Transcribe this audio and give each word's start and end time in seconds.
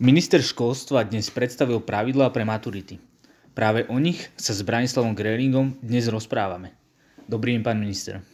Minister 0.00 0.40
školstva 0.40 1.04
dnes 1.04 1.28
predstavil 1.28 1.76
pravidlá 1.76 2.32
pre 2.32 2.40
maturity. 2.40 2.96
Práve 3.52 3.84
o 3.92 4.00
nich 4.00 4.32
sa 4.32 4.56
s 4.56 4.64
Branislavom 4.64 5.12
Grelingom 5.12 5.76
dnes 5.84 6.08
rozprávame. 6.08 6.72
Dobrý 7.28 7.52
deň, 7.52 7.60
pán 7.60 7.76
minister. 7.76 8.24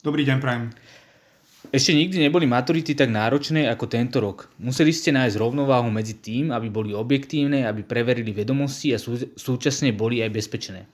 Dobrý 0.00 0.24
deň, 0.24 0.40
prajem. 0.40 0.72
Ešte 1.68 1.92
nikdy 1.92 2.24
neboli 2.24 2.48
maturity 2.48 2.96
tak 2.96 3.12
náročné 3.12 3.68
ako 3.68 3.84
tento 3.84 4.16
rok. 4.16 4.48
Museli 4.56 4.96
ste 4.96 5.12
nájsť 5.12 5.36
rovnováhu 5.36 5.92
medzi 5.92 6.16
tým, 6.16 6.56
aby 6.56 6.72
boli 6.72 6.96
objektívne, 6.96 7.68
aby 7.68 7.84
preverili 7.84 8.32
vedomosti 8.32 8.96
a 8.96 8.98
sú, 8.98 9.20
súčasne 9.36 9.92
boli 9.92 10.24
aj 10.24 10.32
bezpečné. 10.32 10.88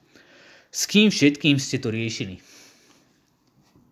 S 0.74 0.90
kým 0.90 1.14
všetkým 1.14 1.54
ste 1.62 1.79
to 1.79 1.95
riešili? 1.95 2.43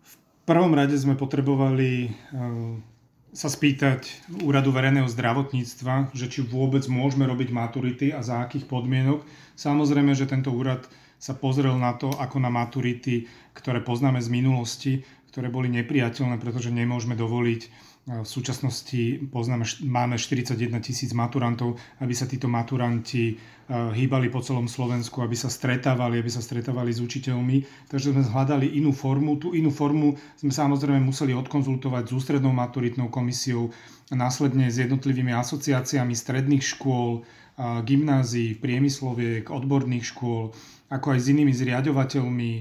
V 0.03 0.13
prvom 0.43 0.75
rade 0.75 0.99
sme 0.99 1.15
potrebovali 1.15 2.11
eh, 2.11 2.94
sa 3.35 3.51
spýtať 3.51 4.31
Úradu 4.47 4.71
verejného 4.71 5.11
zdravotníctva, 5.11 6.15
že 6.15 6.31
či 6.31 6.39
vôbec 6.39 6.87
môžeme 6.87 7.27
robiť 7.27 7.51
maturity 7.51 8.15
a 8.15 8.23
za 8.23 8.39
akých 8.39 8.63
podmienok. 8.63 9.27
Samozrejme, 9.59 10.15
že 10.15 10.23
tento 10.23 10.55
úrad 10.55 10.87
sa 11.19 11.35
pozrel 11.35 11.75
na 11.75 11.99
to, 11.99 12.15
ako 12.15 12.39
na 12.39 12.47
maturity, 12.47 13.27
ktoré 13.51 13.83
poznáme 13.83 14.23
z 14.23 14.31
minulosti, 14.31 14.93
ktoré 15.35 15.51
boli 15.51 15.67
nepriateľné, 15.67 16.39
pretože 16.39 16.71
nemôžeme 16.71 17.19
dovoliť 17.19 17.61
v 18.05 18.23
súčasnosti 18.23 19.27
poznáme, 19.33 19.67
máme 19.83 20.15
41 20.15 20.55
tisíc 20.79 21.11
maturantov, 21.11 21.75
aby 21.99 22.13
sa 22.13 22.29
títo 22.29 22.45
maturanti 22.45 23.33
e, 23.33 23.35
hýbali 23.67 24.29
po 24.29 24.45
celom 24.45 24.69
Slovensku, 24.69 25.25
aby 25.25 25.33
sa 25.33 25.49
stretávali, 25.49 26.21
aby 26.21 26.29
sa 26.29 26.37
stretávali 26.37 26.93
s 26.93 27.01
učiteľmi. 27.01 27.89
Takže 27.89 28.13
sme 28.13 28.21
hľadali 28.21 28.77
inú 28.77 28.93
formu. 28.93 29.41
Tú 29.41 29.57
inú 29.57 29.73
formu 29.73 30.15
sme 30.37 30.53
samozrejme 30.53 31.01
museli 31.01 31.33
odkonzultovať 31.33 32.03
s 32.07 32.11
ústrednou 32.13 32.53
maturitnou 32.53 33.09
komisiou, 33.09 33.73
následne 34.13 34.69
s 34.69 34.77
jednotlivými 34.77 35.33
asociáciami 35.33 36.13
stredných 36.13 36.61
škôl, 36.61 37.25
gymnázií, 37.57 38.53
priemysloviek, 38.53 39.49
odborných 39.49 40.13
škôl, 40.13 40.53
ako 40.93 41.07
aj 41.09 41.19
s 41.25 41.29
inými 41.33 41.51
zriadovateľmi, 41.57 42.51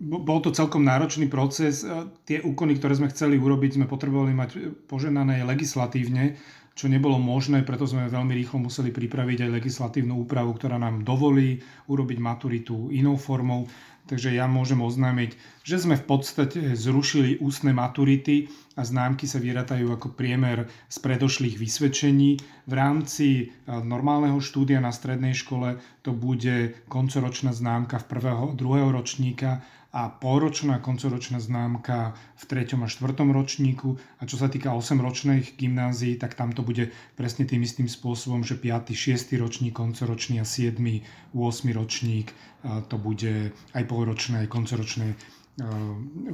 bol 0.00 0.38
to 0.44 0.52
celkom 0.52 0.84
náročný 0.84 1.28
proces. 1.28 1.84
Tie 2.28 2.40
úkony, 2.44 2.76
ktoré 2.76 2.96
sme 2.96 3.12
chceli 3.12 3.40
urobiť, 3.40 3.80
sme 3.80 3.86
potrebovali 3.88 4.32
mať 4.36 4.50
poženané 4.88 5.44
legislatívne, 5.48 6.36
čo 6.80 6.88
nebolo 6.88 7.20
možné, 7.20 7.60
preto 7.60 7.84
sme 7.84 8.08
veľmi 8.08 8.32
rýchlo 8.32 8.64
museli 8.64 8.88
pripraviť 8.88 9.44
aj 9.44 9.54
legislatívnu 9.60 10.24
úpravu, 10.24 10.56
ktorá 10.56 10.80
nám 10.80 11.04
dovolí 11.04 11.60
urobiť 11.92 12.16
maturitu 12.16 12.88
inou 12.88 13.20
formou. 13.20 13.68
Takže 14.08 14.32
ja 14.32 14.48
môžem 14.48 14.80
oznámiť, 14.80 15.36
že 15.60 15.76
sme 15.76 15.94
v 15.94 16.08
podstate 16.08 16.72
zrušili 16.72 17.36
ústne 17.44 17.76
maturity 17.76 18.48
a 18.74 18.82
známky 18.82 19.28
sa 19.28 19.36
vyratajú 19.36 19.92
ako 19.92 20.16
priemer 20.16 20.72
z 20.88 20.96
predošlých 21.04 21.60
vysvedčení. 21.60 22.40
V 22.64 22.72
rámci 22.72 23.28
e, 23.28 23.44
normálneho 23.68 24.40
štúdia 24.40 24.80
na 24.80 24.90
strednej 24.90 25.36
škole 25.36 25.76
to 26.00 26.16
bude 26.16 26.80
koncoročná 26.88 27.52
známka 27.52 28.00
v 28.00 28.08
prvého, 28.08 28.44
druhého 28.56 28.88
ročníka 28.88 29.60
a 29.90 30.06
polročná 30.06 30.78
koncoročná 30.78 31.42
známka 31.42 32.14
v 32.38 32.44
3. 32.46 32.78
a 32.78 32.86
4. 32.86 33.10
ročníku 33.26 33.98
a 34.18 34.22
čo 34.22 34.38
sa 34.38 34.46
týka 34.46 34.70
8-ročných 34.70 35.58
gymnázií, 35.58 36.14
tak 36.14 36.38
tam 36.38 36.54
to 36.54 36.62
bude 36.62 36.94
presne 37.18 37.42
tým 37.42 37.66
istým 37.66 37.90
spôsobom, 37.90 38.46
že 38.46 38.54
5., 38.54 38.94
6. 38.94 39.34
ročník 39.42 39.74
koncoročný 39.74 40.38
a 40.38 40.46
7., 40.46 40.78
8. 41.34 41.74
ročník 41.74 42.30
to 42.86 42.96
bude 43.02 43.50
aj 43.74 43.84
polročné, 43.90 44.46
aj 44.46 44.48
koncoročné 44.52 45.18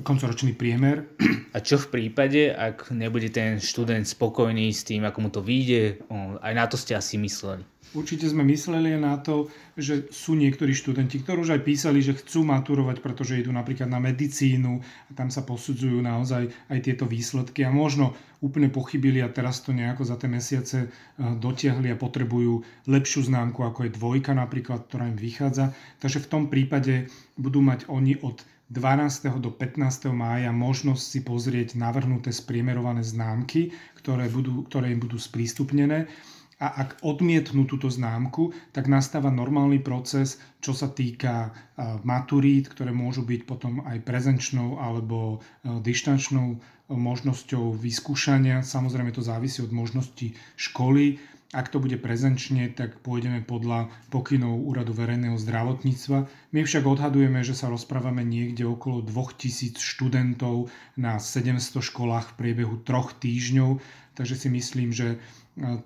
koncoročný 0.03 0.55
priemer. 0.55 1.09
A 1.57 1.59
čo 1.65 1.81
v 1.81 1.89
prípade, 1.89 2.53
ak 2.53 2.93
nebude 2.93 3.33
ten 3.33 3.59
študent 3.59 4.05
spokojný 4.05 4.71
s 4.71 4.85
tým, 4.85 5.09
ako 5.09 5.19
mu 5.25 5.31
to 5.33 5.41
vyjde? 5.41 6.05
Aj 6.43 6.53
na 6.53 6.69
to 6.69 6.77
ste 6.77 6.95
asi 6.95 7.17
mysleli. 7.17 7.65
Určite 7.97 8.29
sme 8.29 8.45
mysleli 8.51 8.99
na 8.99 9.17
to, 9.17 9.49
že 9.79 10.13
sú 10.13 10.37
niektorí 10.37 10.77
študenti, 10.77 11.23
ktorí 11.23 11.47
už 11.47 11.55
aj 11.57 11.63
písali, 11.65 12.05
že 12.05 12.19
chcú 12.19 12.45
maturovať, 12.45 13.01
pretože 13.01 13.41
idú 13.41 13.55
napríklad 13.55 13.89
na 13.89 14.03
medicínu 14.03 14.83
a 14.83 15.11
tam 15.17 15.33
sa 15.33 15.47
posudzujú 15.47 16.05
naozaj 16.05 16.51
aj 16.69 16.79
tieto 16.83 17.09
výsledky 17.09 17.65
a 17.65 17.73
možno 17.73 18.13
úplne 18.45 18.69
pochybili 18.69 19.25
a 19.25 19.33
teraz 19.33 19.65
to 19.65 19.73
nejako 19.73 20.05
za 20.05 20.21
tie 20.21 20.29
mesiace 20.29 20.79
eh, 20.85 20.91
dotiahli 21.17 21.89
a 21.95 21.97
potrebujú 21.97 22.67
lepšiu 22.85 23.33
známku, 23.33 23.65
ako 23.65 23.89
je 23.89 23.97
dvojka 23.97 24.37
napríklad, 24.37 24.85
ktorá 24.91 25.09
im 25.09 25.17
vychádza. 25.17 25.73
Takže 26.03 26.27
v 26.27 26.31
tom 26.31 26.43
prípade 26.53 27.09
budú 27.41 27.65
mať 27.65 27.89
oni 27.89 28.21
od 28.21 28.45
12. 28.67 29.39
do 29.39 29.55
15. 29.55 30.11
mája 30.11 30.51
možnosť 30.51 31.05
si 31.05 31.21
pozrieť 31.23 31.79
navrhnuté 31.79 32.35
spriemerované 32.35 33.07
známky, 33.07 33.71
ktoré, 33.95 34.27
budú, 34.27 34.67
ktoré 34.67 34.91
im 34.91 34.99
budú 34.99 35.23
sprístupnené 35.23 36.11
a 36.57 36.73
ak 36.73 37.05
odmietnú 37.05 37.69
túto 37.69 37.93
známku, 37.93 38.49
tak 38.73 38.89
nastáva 38.89 39.29
normálny 39.29 39.85
proces, 39.85 40.41
čo 40.65 40.73
sa 40.73 40.89
týka 40.89 41.53
maturít, 42.01 42.73
ktoré 42.73 42.97
môžu 42.97 43.29
byť 43.29 43.45
potom 43.45 43.85
aj 43.85 44.01
prezenčnou 44.01 44.81
alebo 44.81 45.45
dištančnou 45.63 46.57
možnosťou 46.89 47.77
vyskúšania. 47.77 48.65
Samozrejme 48.65 49.13
to 49.13 49.21
závisí 49.21 49.61
od 49.61 49.69
možnosti 49.69 50.33
školy. 50.57 51.21
Ak 51.55 51.71
to 51.71 51.79
bude 51.79 51.95
prezenčne, 52.03 52.75
tak 52.75 52.99
pôjdeme 53.07 53.39
podľa 53.39 53.87
pokynov 54.11 54.67
Úradu 54.67 54.91
verejného 54.91 55.39
zdravotníctva. 55.39 56.27
My 56.51 56.61
však 56.67 56.83
odhadujeme, 56.83 57.39
že 57.47 57.55
sa 57.55 57.71
rozprávame 57.71 58.27
niekde 58.27 58.67
okolo 58.67 58.99
2000 59.07 59.79
študentov 59.79 60.75
na 60.99 61.23
700 61.23 61.79
školách 61.79 62.35
v 62.35 62.37
priebehu 62.39 62.83
troch 62.83 63.15
týždňov, 63.15 63.79
takže 64.19 64.35
si 64.35 64.49
myslím, 64.51 64.91
že 64.91 65.23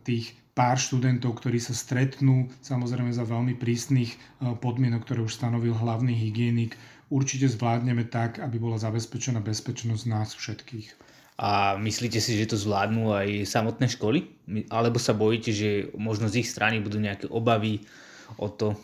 tých 0.03 0.33
pár 0.57 0.77
študentov, 0.77 1.39
ktorí 1.39 1.63
sa 1.63 1.77
stretnú, 1.77 2.51
samozrejme 2.61 3.15
za 3.15 3.23
veľmi 3.23 3.55
prísnych 3.57 4.13
e, 4.13 4.53
podmienok, 4.59 5.07
ktoré 5.07 5.23
už 5.23 5.39
stanovil 5.39 5.73
hlavný 5.73 6.13
hygienik, 6.13 6.75
určite 7.09 7.47
zvládneme 7.47 8.05
tak, 8.11 8.43
aby 8.43 8.59
bola 8.59 8.77
zabezpečená 8.77 9.39
bezpečnosť 9.41 10.05
nás 10.11 10.35
všetkých. 10.35 10.89
A 11.41 11.81
myslíte 11.81 12.21
si, 12.21 12.37
že 12.37 12.53
to 12.53 12.61
zvládnu 12.61 13.17
aj 13.17 13.49
samotné 13.49 13.89
školy? 13.89 14.29
Alebo 14.69 15.01
sa 15.01 15.17
bojíte, 15.17 15.57
že 15.57 15.89
možno 15.97 16.29
z 16.29 16.45
ich 16.45 16.49
strany 16.53 16.85
budú 16.85 17.01
nejaké 17.01 17.33
obavy 17.33 17.81
o 18.37 18.53
to? 18.53 18.77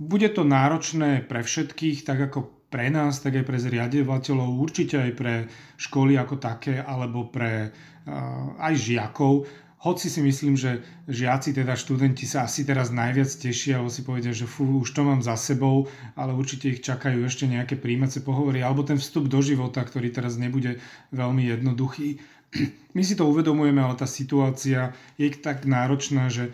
Bude 0.00 0.32
to 0.32 0.40
náročné 0.40 1.28
pre 1.28 1.44
všetkých, 1.44 2.08
tak 2.08 2.32
ako 2.32 2.48
pre 2.72 2.88
nás, 2.88 3.20
tak 3.20 3.36
aj 3.36 3.44
pre 3.44 3.60
zriadovateľov, 3.60 4.56
určite 4.56 4.96
aj 4.96 5.12
pre 5.16 5.34
školy 5.76 6.16
ako 6.16 6.40
také, 6.40 6.80
alebo 6.80 7.28
pre 7.28 7.68
uh, 7.68 8.56
aj 8.56 8.72
žiakov 8.76 9.44
hoci 9.78 10.10
si 10.10 10.18
myslím, 10.26 10.58
že 10.58 10.82
žiaci, 11.06 11.54
teda 11.54 11.78
študenti 11.78 12.26
sa 12.26 12.50
asi 12.50 12.66
teraz 12.66 12.90
najviac 12.90 13.30
tešia, 13.30 13.78
alebo 13.78 13.94
si 13.94 14.02
povedia, 14.02 14.34
že 14.34 14.50
fú, 14.50 14.82
už 14.82 14.90
to 14.90 15.06
mám 15.06 15.22
za 15.22 15.38
sebou, 15.38 15.86
ale 16.18 16.34
určite 16.34 16.66
ich 16.66 16.82
čakajú 16.82 17.22
ešte 17.22 17.46
nejaké 17.46 17.78
príjmace 17.78 18.26
pohovory, 18.26 18.58
alebo 18.58 18.82
ten 18.82 18.98
vstup 18.98 19.30
do 19.30 19.38
života, 19.38 19.86
ktorý 19.86 20.10
teraz 20.10 20.34
nebude 20.34 20.82
veľmi 21.14 21.46
jednoduchý. 21.46 22.18
My 22.96 23.02
si 23.06 23.14
to 23.14 23.30
uvedomujeme, 23.30 23.78
ale 23.78 23.94
tá 23.94 24.10
situácia 24.10 24.98
je 25.14 25.30
tak 25.38 25.62
náročná, 25.62 26.26
že 26.26 26.50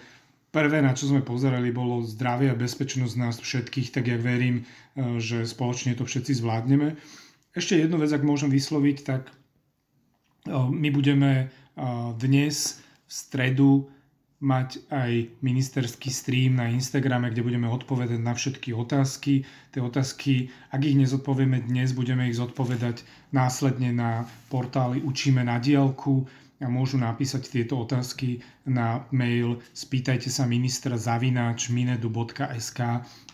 prvé, 0.52 0.84
na 0.84 0.92
čo 0.92 1.08
sme 1.08 1.24
pozerali, 1.24 1.72
bolo 1.72 2.04
zdravie 2.04 2.52
a 2.52 2.60
bezpečnosť 2.60 3.14
nás 3.16 3.40
všetkých, 3.40 3.88
tak 3.88 4.04
ja 4.06 4.20
verím, 4.20 4.68
e, 4.94 5.16
že 5.16 5.48
spoločne 5.48 5.96
to 5.96 6.04
všetci 6.04 6.44
zvládneme. 6.44 7.00
Ešte 7.56 7.80
jednu 7.80 7.96
vec, 7.96 8.12
ak 8.12 8.20
môžem 8.20 8.52
vysloviť, 8.52 8.96
tak 9.00 9.32
e, 9.32 9.32
my 10.52 10.88
budeme 10.92 11.30
e, 11.40 11.44
dnes 12.20 12.84
stredu 13.14 13.86
mať 14.42 14.82
aj 14.90 15.12
ministerský 15.40 16.10
stream 16.10 16.58
na 16.58 16.66
Instagrame, 16.68 17.30
kde 17.30 17.46
budeme 17.46 17.70
odpovedať 17.70 18.18
na 18.18 18.34
všetky 18.34 18.74
otázky. 18.74 19.46
Tie 19.70 19.80
otázky, 19.80 20.50
ak 20.74 20.82
ich 20.82 20.98
nezodpovieme 20.98 21.62
dnes, 21.62 21.94
budeme 21.94 22.26
ich 22.26 22.36
zodpovedať 22.36 23.06
následne 23.30 23.94
na 23.94 24.26
portáli 24.50 25.00
Učíme 25.00 25.46
na 25.46 25.62
diálku 25.62 26.26
môžu 26.68 27.00
napísať 27.00 27.50
tieto 27.50 27.80
otázky 27.80 28.40
na 28.68 29.04
mail 29.10 29.60
spýtajte 29.76 30.28
sa 30.28 30.48
ministra 30.48 30.94
zavináč 30.96 31.68
minedu.sk 31.68 32.80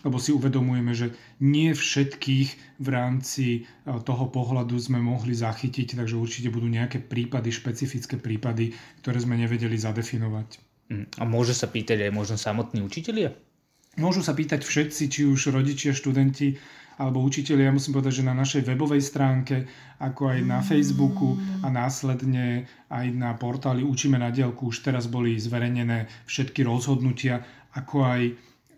lebo 0.00 0.16
si 0.16 0.32
uvedomujeme, 0.32 0.92
že 0.96 1.12
nie 1.44 1.76
všetkých 1.76 2.80
v 2.80 2.88
rámci 2.88 3.46
e, 3.52 3.60
toho 4.00 4.32
pohľadu 4.32 4.72
sme 4.80 4.96
mohli 4.96 5.36
zachytiť, 5.36 6.00
takže 6.00 6.16
určite 6.16 6.48
budú 6.48 6.72
nejaké 6.72 7.04
prípady, 7.04 7.52
špecifické 7.52 8.16
prípady, 8.16 8.72
ktoré 9.04 9.20
sme 9.20 9.36
nevedeli 9.36 9.76
zadefinovať. 9.76 10.48
Mm, 10.88 11.06
a 11.20 11.22
môže 11.28 11.52
sa 11.52 11.68
pýtať 11.68 12.08
aj 12.08 12.12
možno 12.16 12.36
samotní 12.40 12.80
učitelia? 12.80 13.36
Môžu 14.00 14.24
sa 14.24 14.32
pýtať 14.32 14.64
všetci, 14.64 15.02
či 15.10 15.20
už 15.28 15.52
rodičia, 15.52 15.92
študenti, 15.92 16.56
alebo 17.00 17.24
učiteľi, 17.24 17.64
ja 17.64 17.72
musím 17.72 17.96
povedať, 17.96 18.20
že 18.20 18.28
na 18.28 18.36
našej 18.36 18.68
webovej 18.68 19.00
stránke, 19.00 19.64
ako 20.04 20.36
aj 20.36 20.38
na 20.44 20.60
Facebooku 20.60 21.40
a 21.64 21.72
následne 21.72 22.68
aj 22.92 23.06
na 23.16 23.32
portáli 23.40 23.80
Učíme 23.80 24.20
na 24.20 24.28
dielku 24.28 24.68
už 24.68 24.84
teraz 24.84 25.08
boli 25.08 25.40
zverejnené 25.40 26.04
všetky 26.28 26.60
rozhodnutia, 26.60 27.40
ako 27.72 28.04
aj 28.04 28.20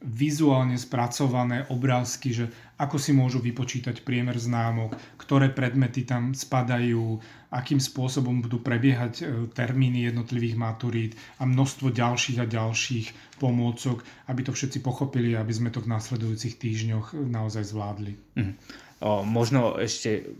vizuálne 0.03 0.75
spracované 0.75 1.67
obrázky, 1.71 2.35
že 2.35 2.51
ako 2.83 2.99
si 2.99 3.15
môžu 3.15 3.39
vypočítať 3.39 4.03
priemer 4.03 4.35
známok, 4.35 4.99
ktoré 5.15 5.55
predmety 5.55 6.03
tam 6.03 6.35
spadajú, 6.35 7.23
akým 7.55 7.79
spôsobom 7.79 8.43
budú 8.43 8.59
prebiehať 8.59 9.15
e, 9.23 9.25
termíny 9.55 10.11
jednotlivých 10.11 10.59
maturít 10.59 11.13
a 11.39 11.47
množstvo 11.47 11.95
ďalších 11.95 12.43
a 12.43 12.47
ďalších 12.51 13.39
pomôcok, 13.39 14.03
aby 14.27 14.41
to 14.43 14.51
všetci 14.51 14.83
pochopili, 14.83 15.39
aby 15.39 15.55
sme 15.55 15.71
to 15.71 15.79
v 15.79 15.91
následujúcich 15.95 16.59
týždňoch 16.59 17.15
naozaj 17.15 17.63
zvládli. 17.71 18.19
Mm. 18.35 18.59
O, 19.03 19.23
možno 19.23 19.79
ešte 19.79 20.35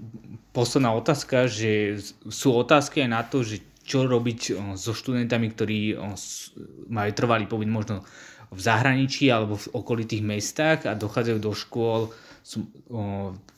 posledná 0.51 0.95
otázka, 0.95 1.47
že 1.47 2.03
sú 2.27 2.55
otázky 2.59 3.07
aj 3.07 3.11
na 3.11 3.23
to, 3.23 3.47
že 3.47 3.63
čo 3.83 4.07
robiť 4.07 4.55
so 4.79 4.95
študentami, 4.95 5.51
ktorí 5.51 5.99
majú 6.87 7.11
trvalý 7.19 7.51
pobyt 7.51 7.67
možno 7.67 8.07
v 8.53 8.61
zahraničí 8.61 9.33
alebo 9.33 9.57
v 9.57 9.71
okolitých 9.73 10.23
mestách 10.23 10.85
a 10.85 10.93
dochádzajú 10.93 11.39
do 11.41 11.53
škôl 11.57 12.13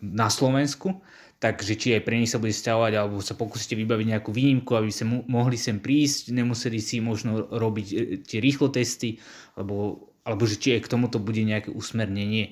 na 0.01 0.29
Slovensku, 0.31 1.03
takže 1.41 1.75
či 1.77 1.97
aj 1.99 2.03
pre 2.05 2.21
nich 2.21 2.31
sa 2.31 2.39
bude 2.41 2.55
stiahovať 2.55 2.93
alebo 2.95 3.19
sa 3.25 3.35
pokúsite 3.35 3.75
vybaviť 3.75 4.07
nejakú 4.17 4.31
výnimku, 4.31 4.77
aby 4.77 4.89
sa 4.93 5.05
mohli 5.09 5.59
sem 5.59 5.81
prísť, 5.81 6.31
nemuseli 6.33 6.79
si 6.79 7.01
možno 7.01 7.49
robiť 7.49 7.87
e, 7.93 7.97
tie 8.23 8.39
rýchlo 8.41 8.69
testy, 8.71 9.21
alebo, 9.57 10.09
alebo 10.25 10.45
že 10.45 10.61
či 10.61 10.77
aj 10.79 10.89
k 10.89 10.93
tomuto 10.93 11.17
bude 11.21 11.41
nejaké 11.41 11.73
usmernenie. 11.73 12.45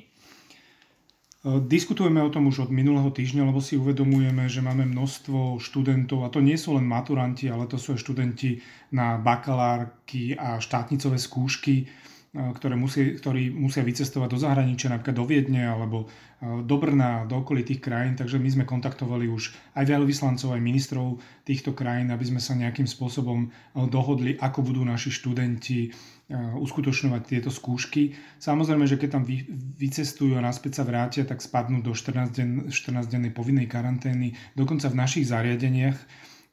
E, 1.44 1.56
diskutujeme 1.69 2.21
o 2.25 2.33
tom 2.33 2.49
už 2.49 2.69
od 2.69 2.71
minulého 2.73 3.12
týždňa, 3.12 3.49
lebo 3.49 3.61
si 3.61 3.77
uvedomujeme, 3.77 4.49
že 4.49 4.65
máme 4.65 4.89
množstvo 4.89 5.61
študentov, 5.61 6.25
a 6.25 6.33
to 6.33 6.41
nie 6.41 6.56
sú 6.56 6.77
len 6.77 6.89
maturanti, 6.89 7.53
ale 7.53 7.69
to 7.69 7.77
sú 7.77 7.97
aj 7.97 8.00
študenti 8.00 8.61
na 8.93 9.21
bakalárky 9.21 10.33
a 10.37 10.61
štátnicové 10.61 11.21
skúšky, 11.21 11.89
ktoré 12.32 12.81
musí, 12.81 13.20
ktorí 13.20 13.52
musia 13.52 13.84
vycestovať 13.84 14.29
do 14.32 14.40
zahraničia, 14.40 14.88
napríklad 14.88 15.20
do 15.20 15.29
Viedne 15.29 15.69
alebo 15.69 16.08
do 16.40 16.76
Brna, 16.81 17.29
do 17.29 17.44
okolitých 17.44 17.84
krajín. 17.84 18.17
Takže 18.17 18.40
my 18.40 18.49
sme 18.49 18.64
kontaktovali 18.64 19.29
už 19.29 19.52
aj 19.76 19.84
veľvyslancov, 19.84 20.56
aj 20.56 20.64
ministrov 20.64 21.20
týchto 21.44 21.76
krajín, 21.76 22.08
aby 22.08 22.25
sme 22.25 22.40
sa 22.40 22.56
nejakým 22.56 22.88
spôsobom 22.88 23.52
dohodli, 23.93 24.40
ako 24.40 24.64
budú 24.64 24.81
naši 24.81 25.12
študenti 25.12 25.93
uskutočňovať 26.32 27.23
tieto 27.29 27.52
skúšky. 27.52 28.17
Samozrejme, 28.40 28.88
že 28.88 28.96
keď 28.96 29.20
tam 29.20 29.29
vycestujú 29.76 30.32
a 30.40 30.40
naspäť 30.40 30.81
sa 30.81 30.88
vrátia, 30.88 31.29
tak 31.29 31.44
spadnú 31.44 31.84
do 31.84 31.93
14-dennej 31.93 32.73
14 32.73 33.12
povinnej 33.37 33.69
karantény, 33.69 34.32
dokonca 34.56 34.88
v 34.88 34.96
našich 34.96 35.29
zariadeniach 35.29 36.00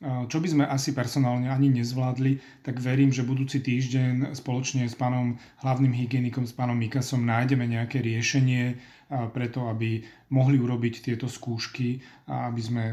čo 0.01 0.37
by 0.39 0.47
sme 0.47 0.63
asi 0.63 0.95
personálne 0.95 1.51
ani 1.51 1.67
nezvládli, 1.75 2.63
tak 2.63 2.79
verím, 2.79 3.11
že 3.11 3.27
budúci 3.27 3.59
týždeň 3.59 4.31
spoločne 4.31 4.87
s 4.87 4.95
pánom 4.95 5.35
hlavným 5.59 5.91
hygienikom, 5.91 6.47
s 6.47 6.55
pánom 6.55 6.79
Mikasom 6.79 7.27
nájdeme 7.27 7.67
nejaké 7.67 7.99
riešenie 7.99 8.79
preto, 9.35 9.67
aby 9.67 9.99
mohli 10.31 10.55
urobiť 10.55 11.03
tieto 11.03 11.27
skúšky 11.27 11.99
a 12.31 12.47
aby 12.47 12.61
sme 12.63 12.83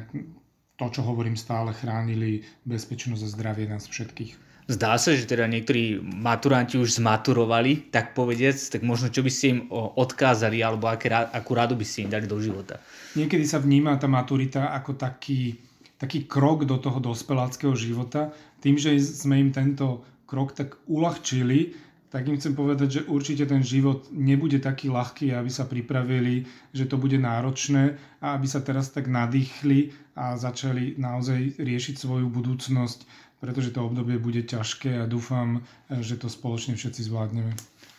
to, 0.74 0.86
čo 0.90 1.06
hovorím, 1.06 1.38
stále 1.38 1.70
chránili 1.72 2.42
bezpečnosť 2.66 3.22
a 3.22 3.32
zdravie 3.32 3.64
nás 3.70 3.86
všetkých. 3.86 4.42
Zdá 4.66 4.98
sa, 4.98 5.14
že 5.14 5.30
teda 5.30 5.46
niektorí 5.46 6.02
maturanti 6.02 6.74
už 6.74 6.98
zmaturovali, 6.98 7.86
tak 7.94 8.18
povediac, 8.18 8.58
tak 8.58 8.82
možno 8.82 9.14
čo 9.14 9.22
by 9.22 9.30
ste 9.30 9.46
im 9.54 9.60
odkázali 9.70 10.58
alebo 10.58 10.90
aké, 10.90 11.06
akú 11.14 11.54
radu 11.54 11.78
by 11.78 11.86
ste 11.86 12.02
im 12.02 12.10
dali 12.10 12.26
do 12.26 12.34
života? 12.42 12.82
Niekedy 13.14 13.46
sa 13.46 13.62
vníma 13.62 13.94
tá 13.94 14.10
maturita 14.10 14.74
ako 14.74 14.98
taký 14.98 15.54
taký 15.96 16.28
krok 16.28 16.68
do 16.68 16.76
toho 16.76 17.00
dospeláckého 17.00 17.72
života. 17.76 18.32
Tým, 18.60 18.76
že 18.76 18.96
sme 19.00 19.40
im 19.40 19.50
tento 19.52 20.04
krok 20.28 20.52
tak 20.52 20.76
uľahčili, 20.90 21.86
tak 22.10 22.30
im 22.30 22.38
chcem 22.38 22.54
povedať, 22.54 22.88
že 22.88 23.06
určite 23.10 23.44
ten 23.50 23.66
život 23.66 24.08
nebude 24.14 24.62
taký 24.62 24.88
ľahký, 24.88 25.34
aby 25.34 25.50
sa 25.50 25.66
pripravili, 25.66 26.46
že 26.70 26.86
to 26.86 26.96
bude 26.96 27.18
náročné 27.18 27.98
a 28.22 28.38
aby 28.38 28.46
sa 28.46 28.62
teraz 28.62 28.94
tak 28.94 29.10
nadýchli 29.10 29.90
a 30.16 30.38
začali 30.38 30.96
naozaj 30.96 31.60
riešiť 31.60 31.94
svoju 31.98 32.30
budúcnosť, 32.30 32.98
pretože 33.42 33.74
to 33.74 33.84
obdobie 33.84 34.16
bude 34.16 34.48
ťažké 34.48 35.02
a 35.02 35.10
dúfam, 35.10 35.60
že 35.90 36.16
to 36.16 36.30
spoločne 36.30 36.78
všetci 36.78 37.10
zvládneme. 37.10 37.52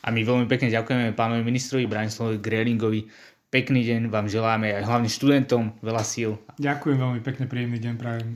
A 0.08 0.10
my 0.10 0.24
veľmi 0.24 0.48
pekne 0.48 0.72
ďakujeme 0.72 1.12
pánovi 1.14 1.44
ministrovi 1.44 1.84
Branislavovi 1.84 2.40
Grelingovi 2.40 3.02
Pekný 3.48 3.88
deň 3.88 4.12
vám 4.12 4.28
želáme 4.28 4.76
aj 4.76 4.84
hlavne 4.84 5.08
študentom, 5.08 5.80
veľa 5.80 6.04
síl. 6.04 6.36
Ďakujem 6.60 7.00
veľmi 7.00 7.22
pekne, 7.24 7.48
príjemný 7.48 7.80
deň 7.80 7.94
prajem. 7.96 8.36